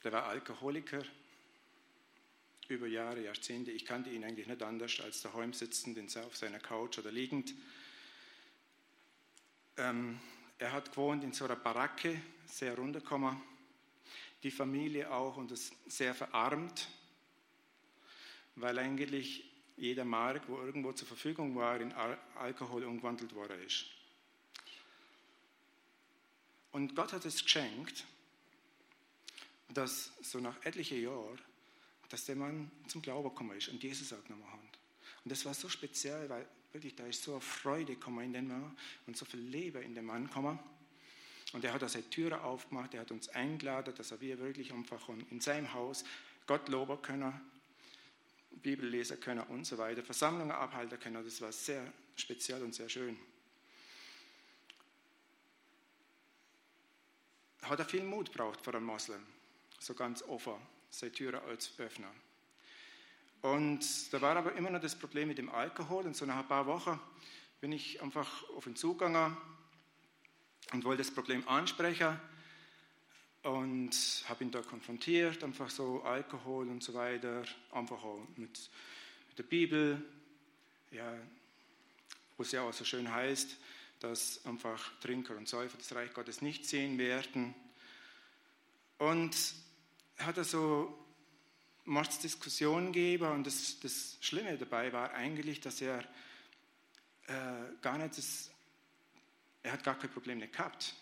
[0.04, 1.04] der war Alkoholiker
[2.68, 3.72] über Jahre, Jahrzehnte.
[3.72, 7.54] Ich kannte ihn eigentlich nicht anders als daheim sitzend auf seiner Couch oder liegend.
[9.78, 10.20] Ähm,
[10.58, 13.42] er hat gewohnt in so einer Baracke, sehr runtergekommen.
[14.44, 16.88] Die Familie auch und es sehr verarmt,
[18.56, 21.92] weil eigentlich jeder Mark, wo irgendwo zur Verfügung war, in
[22.36, 23.86] Alkohol umgewandelt worden ist.
[26.72, 28.06] Und Gott hat es geschenkt,
[29.70, 31.40] dass so nach etlichen Jahren,
[32.10, 34.80] dass der Mann zum Glauben gekommen ist und Jesus nochmal hat.
[35.26, 38.48] Und das war so speziell, weil wirklich da ist so eine Freude gekommen in den
[38.48, 40.60] Mann und so viel Leben in den Mann gekommen.
[41.52, 45.10] Und er hat auch seine Türe aufgemacht, er hat uns eingeladen, dass wir wirklich einfach
[45.10, 46.04] in seinem Haus
[46.46, 47.34] Gott loben können,
[48.52, 51.24] Bibel lesen können und so weiter, Versammlungen abhalten können.
[51.24, 53.18] Das war sehr speziell und sehr schön.
[57.64, 59.26] Hat er viel Mut braucht für einen Moslem
[59.80, 60.56] so ganz offen,
[60.92, 62.10] seine Türe als öffnen.
[63.42, 66.06] Und da war aber immer noch das Problem mit dem Alkohol.
[66.06, 67.00] Und so nach ein paar Wochen
[67.62, 69.36] bin ich einfach auf ihn zugegangen
[70.74, 72.20] und wollte das Problem ansprechen
[73.44, 73.92] und
[74.28, 78.70] habe ihn da konfrontiert, einfach so Alkohol und so weiter, einfach auch mit,
[79.30, 80.04] mit der Bibel,
[80.90, 81.14] ja,
[82.38, 83.58] wo es ja auch so schön heißt,
[84.00, 87.54] dass einfach Trinker und Säufer das Reich Gottes nicht sehen werden.
[88.98, 89.36] Und
[90.18, 91.05] hat er so
[91.86, 96.00] Mordsdiskussionen gegeben und das, das Schlimme dabei war eigentlich, dass er
[97.28, 97.34] äh,
[97.82, 98.50] gar nicht das,
[99.64, 100.94] er hat gar kein Problem nicht gehabt.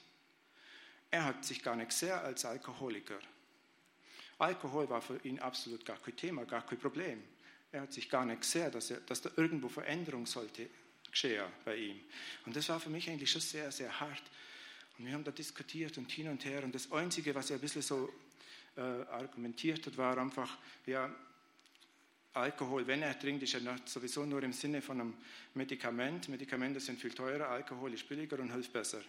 [1.09, 3.19] Er hat sich gar nicht gesehen als Alkoholiker.
[4.39, 7.23] Alkohol war für ihn absolut gar kein Thema, gar kein Problem.
[7.71, 10.69] Er hat sich gar nicht gesehen, dass, er, dass da irgendwo Veränderung sollte
[11.09, 11.99] geschehen bei ihm.
[12.45, 14.23] Und das war für mich eigentlich schon sehr, sehr hart.
[14.97, 16.63] Und wir haben da diskutiert und hin und her.
[16.63, 18.11] Und das Einzige, was er ein bisschen so
[18.75, 21.09] äh, argumentiert hat, war einfach, ja,
[22.33, 25.13] Alkohol, wenn er trinkt, ist er sowieso nur im Sinne von einem
[25.53, 26.29] Medikament.
[26.29, 29.01] Medikamente sind viel teurer, Alkohol ist billiger und hilft besser.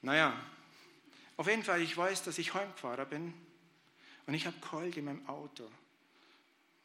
[0.00, 0.34] Naja,
[1.36, 3.34] auf jeden Fall, ich weiß, dass ich heimgefahren bin
[4.26, 5.64] und ich habe geheult in meinem Auto.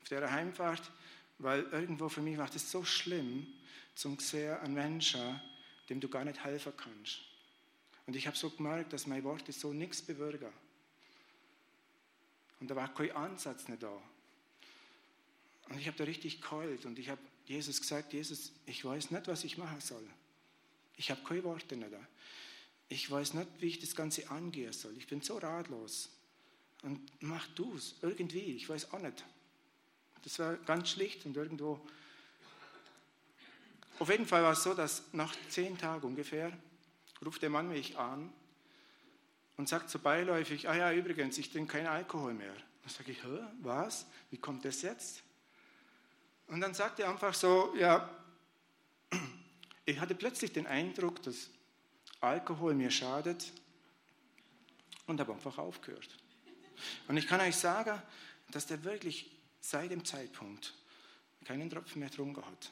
[0.02, 0.92] Auf der Heimfahrt,
[1.40, 3.48] weil irgendwo für mich war das so schlimm,
[3.96, 5.40] zum sehen an Menschen,
[5.90, 7.22] dem du gar nicht helfen kannst.
[8.06, 10.52] Und ich habe so gemerkt, dass meine Worte so nichts bewirken.
[12.62, 13.92] Und da war kein Ansatz nicht da.
[15.70, 19.28] Und ich habe da richtig geheult und ich habe Jesus gesagt, Jesus, ich weiß nicht,
[19.28, 20.08] was ich machen soll.
[20.96, 21.92] Ich habe keine Worte nicht.
[22.88, 24.96] Ich weiß nicht, wie ich das Ganze angehen soll.
[24.98, 26.10] Ich bin so ratlos.
[26.84, 28.56] Und mach du es irgendwie.
[28.56, 29.24] Ich weiß auch nicht.
[30.24, 31.80] Das war ganz schlicht und irgendwo.
[33.98, 36.56] Auf jeden Fall war es so, dass nach zehn Tagen ungefähr
[37.26, 38.32] ruft der Mann mich an
[39.62, 42.52] und sagt so beiläufig: Ah ja, übrigens, ich trinke keinen Alkohol mehr.
[42.82, 44.08] Dann sage ich: Hä, was?
[44.32, 45.22] Wie kommt das jetzt?
[46.48, 48.10] Und dann sagt er einfach so: Ja,
[49.86, 51.52] ich hatte plötzlich den Eindruck, dass
[52.22, 53.54] Alkohol mir schadet
[55.06, 56.10] und habe einfach aufgehört.
[57.08, 58.02] Und ich kann euch sagen,
[58.50, 60.74] dass der wirklich seit dem Zeitpunkt
[61.46, 62.72] keinen Tropfen mehr getrunken hat.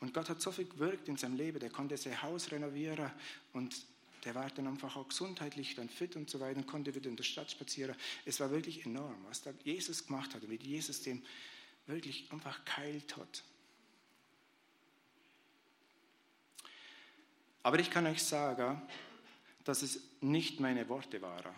[0.00, 3.10] Und Gott hat so viel gewirkt in seinem Leben, der konnte sein Haus renovieren
[3.52, 3.76] und
[4.24, 7.16] der war dann einfach auch gesundheitlich dann fit und so weiter und konnte wieder in
[7.16, 7.94] der Stadt spazieren.
[8.24, 11.22] Es war wirklich enorm, was da Jesus gemacht hat und wie Jesus dem
[11.86, 13.42] wirklich einfach geheilt hat.
[17.62, 18.82] Aber ich kann euch sagen,
[19.64, 21.54] dass es nicht meine Worte waren,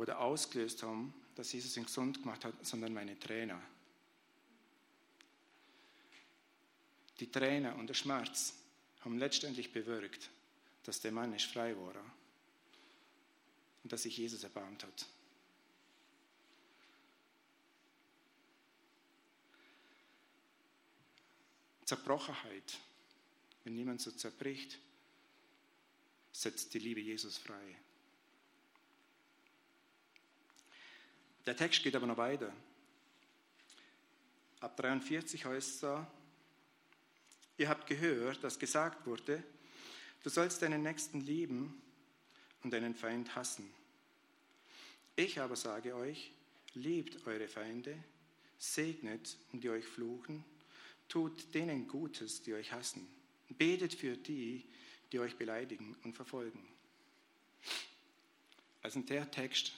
[0.00, 3.60] oder ausgelöst haben, dass Jesus ihn gesund gemacht hat, sondern meine Trainer.
[7.20, 8.54] Die Tränen und der Schmerz
[9.00, 10.30] haben letztendlich bewirkt,
[10.84, 11.94] dass der Mann nicht frei war
[13.82, 15.06] und dass sich Jesus erbarmt hat.
[21.84, 22.78] Zerbrochenheit,
[23.64, 24.78] wenn niemand so zerbricht,
[26.30, 27.76] setzt die Liebe Jesus frei.
[31.46, 32.52] Der Text geht aber noch weiter.
[34.60, 36.08] Ab 43 heißt es da,
[37.60, 39.42] ihr habt gehört, dass gesagt wurde,
[40.22, 41.80] du sollst deinen Nächsten lieben
[42.62, 43.70] und deinen Feind hassen.
[45.14, 46.32] Ich aber sage euch,
[46.74, 47.96] liebt eure Feinde,
[48.58, 50.44] segnet die euch fluchen,
[51.08, 53.06] tut denen Gutes, die euch hassen,
[53.50, 54.64] betet für die,
[55.12, 56.66] die euch beleidigen und verfolgen.
[58.82, 59.72] Also der Text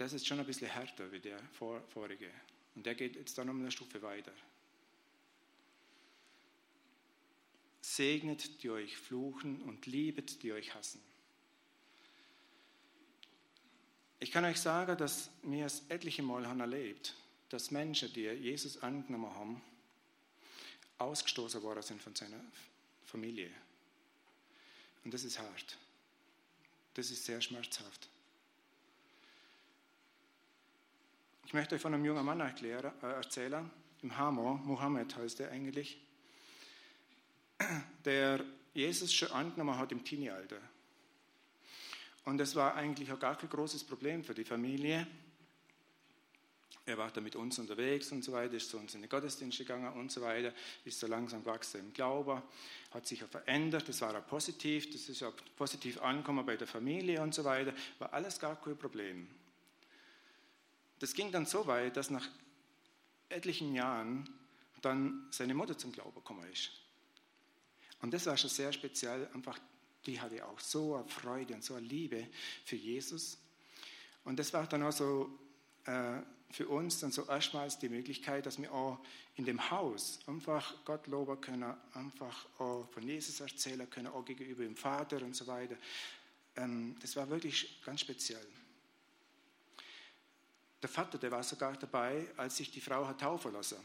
[0.00, 1.38] das ist schon ein bisschen härter wie der
[1.90, 2.30] vorige.
[2.74, 4.32] Und der geht jetzt dann um eine Stufe weiter.
[7.80, 11.00] Segnet, die euch fluchen und liebet, die euch hassen.
[14.18, 17.16] Ich kann euch sagen, dass wir es etliche Mal haben erlebt,
[17.48, 19.62] dass Menschen, die Jesus angenommen haben,
[20.98, 22.40] ausgestoßen worden sind von seiner
[23.04, 23.50] Familie.
[25.04, 25.78] Und das ist hart.
[26.94, 28.08] Das ist sehr schmerzhaft.
[31.46, 33.70] Ich möchte euch von einem jungen Mann erklären, äh, erzählen,
[34.02, 35.98] im Hamor, Mohammed heißt er eigentlich,
[38.04, 38.44] der
[38.74, 40.60] Jesus schon angenommen hat im Teenie-Alter.
[42.24, 45.06] Und das war eigentlich auch gar kein großes Problem für die Familie.
[46.86, 49.58] Er war da mit uns unterwegs und so weiter, ist zu uns in den Gottesdienst
[49.58, 50.52] gegangen und so weiter,
[50.84, 52.42] ist so langsam gewachsen im Glauben,
[52.90, 56.66] hat sich auch verändert, das war auch positiv, das ist auch positiv angekommen bei der
[56.66, 59.28] Familie und so weiter, war alles gar kein Problem.
[60.98, 62.28] Das ging dann so weit, dass nach
[63.28, 64.28] etlichen Jahren
[64.80, 66.72] dann seine Mutter zum Glauben gekommen ist.
[68.02, 69.58] Und das war schon sehr speziell, einfach,
[70.06, 72.28] die hatte auch so eine Freude und so eine Liebe
[72.64, 73.38] für Jesus.
[74.24, 75.30] Und das war dann auch so
[75.84, 78.98] äh, für uns dann so erstmals die Möglichkeit, dass wir auch
[79.36, 84.64] in dem Haus einfach Gott loben können, einfach auch von Jesus erzählen können, auch gegenüber
[84.64, 85.76] dem Vater und so weiter.
[86.56, 88.46] Ähm, das war wirklich ganz speziell.
[90.82, 93.76] Der Vater, der war sogar dabei, als sich die Frau hat taufen lassen.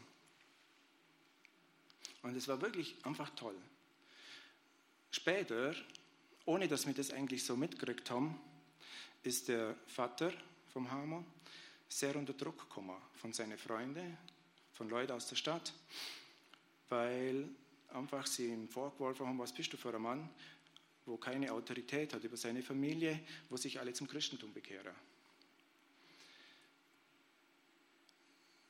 [2.22, 3.56] Und es war wirklich einfach toll.
[5.10, 5.74] Später,
[6.44, 8.38] ohne dass wir das eigentlich so mitgekriegt haben,
[9.22, 10.32] ist der Vater
[10.72, 11.24] vom Hammer
[11.88, 14.16] sehr unter Druck gekommen von seinen Freunden,
[14.72, 15.72] von Leuten aus der Stadt,
[16.88, 17.48] weil
[17.88, 20.28] einfach sie ihm vorgeworfen haben, was bist du für ein Mann,
[21.06, 24.94] wo keine Autorität hat über seine Familie, wo sich alle zum Christentum bekehren.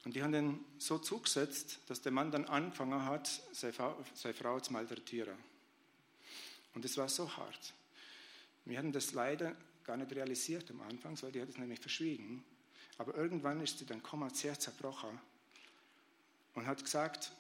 [0.05, 4.73] Und die haben den so zugesetzt, dass der Mann dann angefangen hat, seine Frau zu
[4.73, 5.37] malträtieren.
[6.77, 7.73] Und es war so hart.
[8.67, 12.45] Wir hatten das leider gar nicht realisiert am Anfang, weil die hat es nämlich verschwiegen.
[12.99, 15.19] Aber irgendwann ist sie dann gekommen, sehr zerbrochen
[16.55, 17.33] und hat gesagt,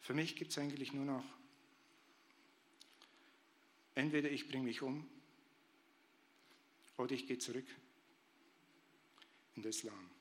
[0.00, 1.24] für mich gibt es eigentlich nur noch,
[3.94, 5.06] entweder ich bringe mich um
[6.96, 7.66] oder ich gehe zurück
[9.56, 10.13] in den Islam.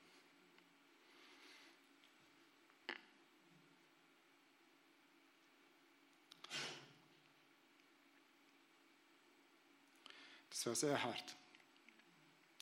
[10.64, 11.36] Das war sehr hart.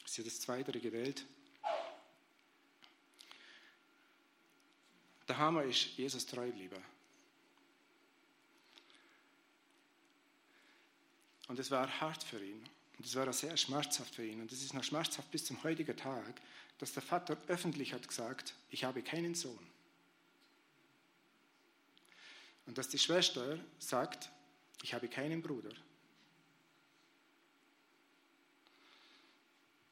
[0.08, 1.24] Sie hat das Zweite gewählt.
[5.28, 6.84] Der Hammer ist, Jesus treu geblieben.
[11.48, 12.68] Und es war hart für ihn.
[12.98, 14.42] Und es war auch sehr schmerzhaft für ihn.
[14.42, 16.42] Und es ist noch schmerzhaft bis zum heutigen Tag,
[16.80, 19.68] dass der Vater öffentlich hat gesagt, ich habe keinen Sohn.
[22.66, 24.32] Und dass die Schwester sagt,
[24.82, 25.70] ich habe keinen Bruder.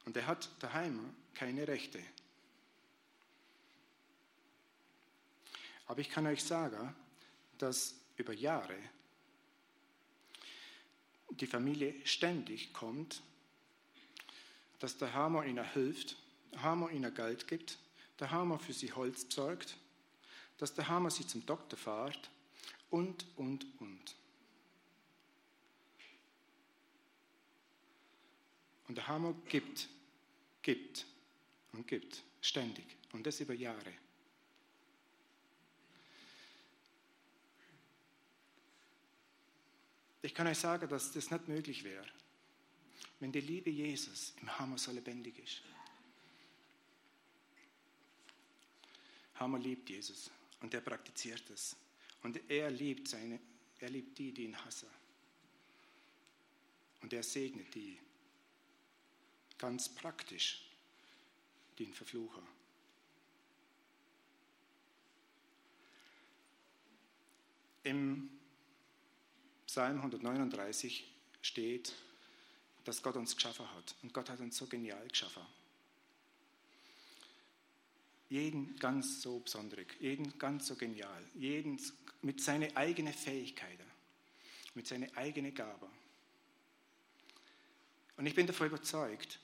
[0.09, 2.01] Und er hat daheim keine Rechte.
[5.85, 6.95] Aber ich kann euch sagen,
[7.59, 8.75] dass über Jahre
[11.29, 13.21] die Familie ständig kommt,
[14.79, 16.15] dass der Hammer ihnen hilft,
[16.53, 17.77] der Hammer ihnen Geld gibt,
[18.19, 19.77] der Hammer für sie Holz besorgt,
[20.57, 22.31] dass der Hammer sie zum Doktor fährt
[22.89, 24.15] und, und, und.
[28.87, 29.87] Und der Hammer gibt,
[30.69, 31.07] gibt
[31.73, 32.85] und gibt, ständig.
[33.11, 33.91] Und das über Jahre.
[40.21, 42.05] Ich kann euch sagen, dass das nicht möglich wäre,
[43.19, 45.63] wenn die Liebe Jesus im Hammer so lebendig ist.
[49.35, 51.75] Hammer liebt Jesus und er praktiziert es.
[52.21, 53.39] Und er liebt, seine,
[53.79, 54.89] er liebt die, die ihn hassen.
[57.01, 57.97] Und er segnet die
[59.59, 60.65] ganz praktisch,
[61.77, 62.43] die ihn verfluchen.
[67.83, 68.29] Im
[69.67, 71.05] Psalm 139
[71.41, 71.93] steht,
[72.85, 73.95] dass Gott uns geschaffen hat.
[74.01, 75.45] Und Gott hat uns so genial geschaffen.
[78.29, 81.79] Jeden ganz so besonders, jeden ganz so genial, jeden
[82.21, 83.85] mit seinen eigenen Fähigkeiten,
[84.75, 85.89] mit seinen eigenen Gaben.
[88.17, 89.39] Und ich bin davon überzeugt,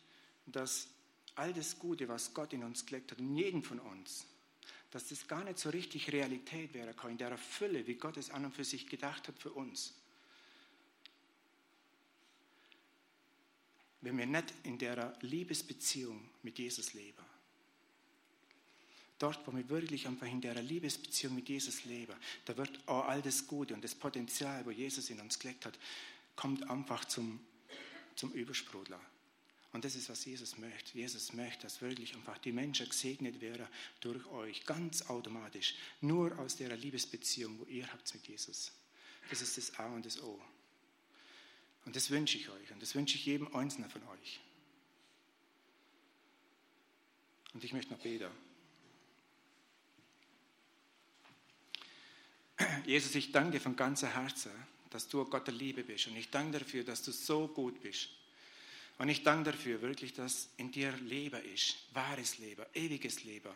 [0.45, 0.87] dass
[1.35, 4.25] all das Gute, was Gott in uns gelegt hat, in jedem von uns,
[4.91, 8.45] dass das gar nicht so richtig Realität wäre in der Fülle, wie Gott es an
[8.45, 9.93] und für sich gedacht hat für uns.
[14.05, 17.25] wenn wir nicht in der Liebesbeziehung mit Jesus leben.
[19.17, 22.13] Dort, wo wir wirklich einfach in der Liebesbeziehung mit Jesus leben,
[22.45, 25.79] da wird auch all das Gute und das Potenzial, wo Jesus in uns gelegt hat,
[26.35, 27.39] kommt einfach zum,
[28.15, 28.99] zum Übersprudler.
[29.75, 30.97] Und das ist, was Jesus möchte.
[30.97, 33.67] Jesus möchte, dass wirklich einfach die Menschen gesegnet werden
[33.99, 38.71] durch euch, ganz automatisch, nur aus der Liebesbeziehung, wo ihr habt mit Jesus.
[39.29, 40.41] Das ist das A und das O.
[41.83, 44.39] Und das wünsche ich euch und das wünsche ich jedem Einzelnen von euch.
[47.53, 48.31] Und ich möchte noch beten.
[52.85, 54.53] Jesus, ich danke von ganzem Herzen,
[54.89, 56.07] dass du Gott der Liebe bist.
[56.07, 58.07] Und ich danke dafür, dass du so gut bist.
[58.97, 63.51] Und ich danke dafür wirklich, dass in dir Leben ist, wahres Leben, ewiges Leben.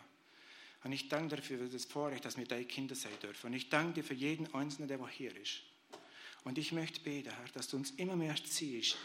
[0.83, 3.47] Und ich danke dafür für das Vorrecht, dass wir deine Kinder sein dürfen.
[3.47, 5.61] Und ich danke dir für jeden Einzelnen, der hier ist.
[6.43, 8.97] Und ich möchte beten, Herr, dass du uns immer mehr ziehst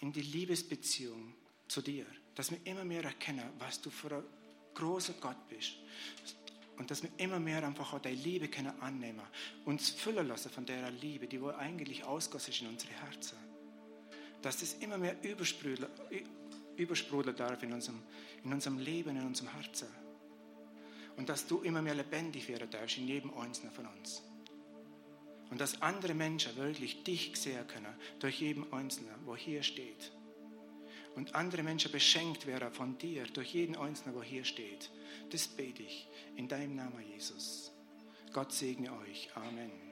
[0.00, 1.34] in die Liebesbeziehung
[1.68, 2.06] zu dir.
[2.34, 4.24] Dass wir immer mehr erkennen, was du für ein
[4.74, 5.74] großer Gott bist.
[6.76, 9.22] Und dass wir immer mehr einfach auch deine Liebe können annehmen.
[9.64, 13.55] Uns füllen lassen von der Liebe, die wohl eigentlich ausgossen ist in unsere Herzen.
[14.46, 15.90] Dass das immer mehr übersprudeln,
[17.36, 18.00] darf in unserem,
[18.44, 19.88] in unserem Leben, in unserem Herzen.
[21.16, 24.22] Und dass du immer mehr lebendig werden darfst in jedem Einzelnen von uns.
[25.50, 30.12] Und dass andere Menschen wirklich dich sehen können, durch jeden Einzelnen, wo hier steht.
[31.16, 34.92] Und andere Menschen beschenkt werden von dir, durch jeden Einzelnen, wo hier steht.
[35.30, 37.72] Das bete ich in deinem Namen, Jesus.
[38.32, 39.28] Gott segne euch.
[39.34, 39.72] Amen.